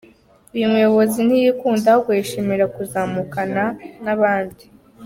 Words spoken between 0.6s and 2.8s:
muyobozi ntiyikunda ahubwo yishimira